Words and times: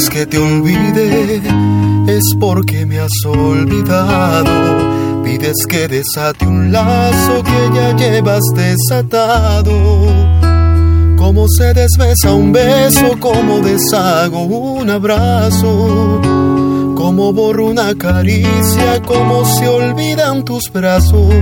pides 0.00 0.10
que 0.10 0.26
te 0.26 0.38
olvide 0.38 1.42
es 2.06 2.24
porque 2.38 2.86
me 2.86 2.98
has 3.00 3.12
olvidado. 3.26 5.22
Pides 5.24 5.66
que 5.68 5.88
desate 5.88 6.46
un 6.46 6.72
lazo 6.72 7.42
que 7.42 7.74
ya 7.74 7.96
llevas 7.96 8.40
desatado. 8.54 9.72
Como 11.16 11.46
se 11.48 11.74
desbesa 11.74 12.32
un 12.32 12.52
beso, 12.52 13.16
como 13.20 13.60
deshago 13.60 14.42
un 14.44 14.88
abrazo. 14.88 16.20
Como 16.96 17.32
borro 17.32 17.66
una 17.66 17.94
caricia, 17.94 19.02
como 19.04 19.44
se 19.44 19.68
olvidan 19.68 20.44
tus 20.44 20.70
brazos. 20.72 21.34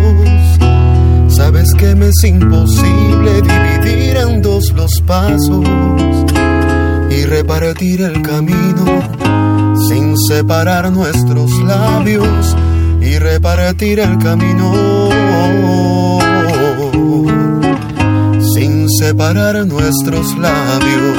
Sabes 1.28 1.74
que 1.74 1.94
me 1.94 2.08
es 2.08 2.24
imposible 2.24 3.42
dividir 3.42 4.16
en 4.16 4.42
dos 4.42 4.72
los 4.72 5.00
pasos 5.02 5.64
y 7.18 7.24
repartir 7.24 8.02
el 8.02 8.22
camino 8.22 8.84
sin 9.88 10.16
separar 10.16 10.92
nuestros 10.92 11.50
labios 11.62 12.56
y 13.00 13.18
repartir 13.18 13.98
el 13.98 14.18
camino 14.18 15.08
sin 18.54 18.88
separar 18.88 19.66
nuestros 19.66 20.36
labios. 20.38 21.18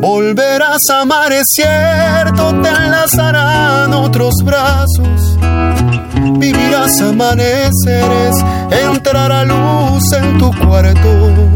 Volverás 0.00 0.88
a 0.88 1.02
amar, 1.02 1.32
es 1.32 1.46
cierto, 1.54 2.54
te 2.62 2.68
enlazarán 2.68 3.92
otros 3.92 4.34
brazos. 4.44 5.38
Vivirás 6.38 7.00
amaneceres, 7.02 8.36
entrará 8.70 9.44
luz 9.44 10.12
en 10.12 10.38
tu 10.38 10.50
cuarto 10.52 11.55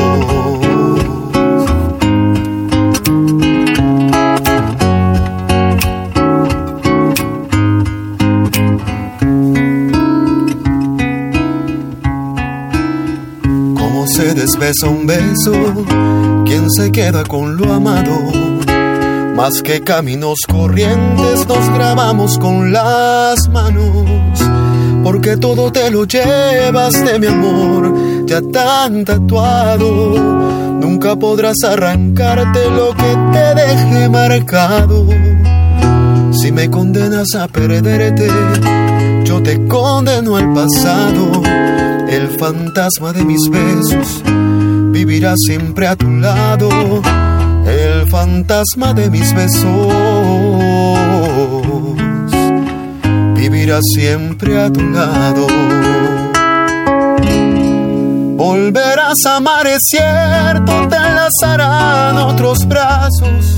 Desbesa 14.09 14.87
un 14.87 15.05
beso, 15.05 15.53
quien 16.45 16.71
se 16.71 16.91
queda 16.91 17.23
con 17.23 17.55
lo 17.55 17.71
amado. 17.71 18.17
Más 19.35 19.61
que 19.61 19.81
caminos 19.81 20.39
corrientes 20.49 21.47
nos 21.47 21.69
grabamos 21.73 22.39
con 22.39 22.73
las 22.73 23.47
manos, 23.49 24.41
porque 25.03 25.37
todo 25.37 25.71
te 25.71 25.91
lo 25.91 26.05
llevas 26.05 26.93
de 27.05 27.19
mi 27.19 27.27
amor, 27.27 28.25
ya 28.25 28.41
tan 28.41 29.05
tatuado. 29.05 30.15
Nunca 30.79 31.15
podrás 31.15 31.57
arrancarte 31.63 32.71
lo 32.71 32.95
que 32.95 33.15
te 33.31 33.55
deje 33.55 34.09
marcado. 34.09 35.05
Si 36.33 36.51
me 36.51 36.71
condenas 36.71 37.35
a 37.35 37.47
perderte, 37.47 38.27
yo 39.25 39.43
te 39.43 39.67
condeno 39.67 40.37
al 40.37 40.51
pasado 40.53 41.43
el 42.11 42.37
fantasma 42.37 43.13
de 43.13 43.23
mis 43.23 43.49
besos 43.49 44.21
vivirá 44.91 45.33
siempre 45.37 45.87
a 45.87 45.95
tu 45.95 46.09
lado. 46.09 46.69
El 47.65 48.09
fantasma 48.09 48.93
de 48.93 49.09
mis 49.09 49.33
besos 49.33 49.93
vivirá 53.35 53.79
siempre 53.81 54.61
a 54.61 54.69
tu 54.69 54.81
lado. 54.81 55.47
Volverás 58.35 59.25
a 59.25 59.37
amar, 59.37 59.67
es 59.67 59.81
cierto, 59.83 60.87
te 60.89 60.95
enlazarán 60.97 62.17
otros 62.17 62.67
brazos. 62.67 63.57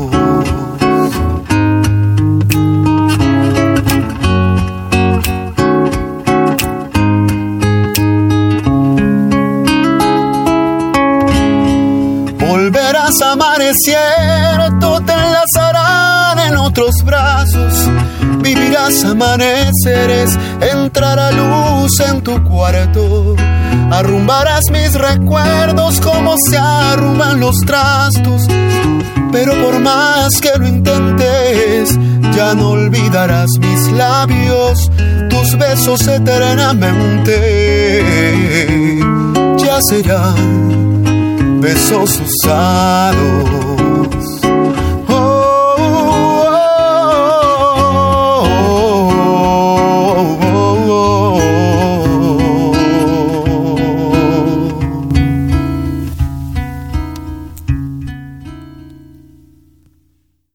cierto, 13.73 15.01
te 15.01 15.13
enlazarán 15.13 16.39
en 16.39 16.57
otros 16.57 17.03
brazos. 17.03 17.89
Vivirás 18.41 19.03
amaneceres, 19.03 20.37
entrará 20.61 21.31
luz 21.31 21.99
en 21.99 22.21
tu 22.21 22.43
cuarto. 22.43 23.35
Arrumbarás 23.91 24.65
mis 24.71 24.93
recuerdos 24.93 25.99
como 26.01 26.37
se 26.37 26.57
arrumban 26.57 27.39
los 27.39 27.57
trastos. 27.59 28.47
Pero 29.31 29.53
por 29.63 29.79
más 29.79 30.41
que 30.41 30.51
lo 30.57 30.67
intentes, 30.67 31.97
ya 32.35 32.53
no 32.53 32.71
olvidarás 32.71 33.51
mis 33.59 33.91
labios, 33.91 34.91
tus 35.29 35.57
besos 35.57 36.05
eternamente. 36.07 38.99
Ya 39.57 39.81
serán 39.81 41.61
besos 41.61 42.19
usados 42.19 43.60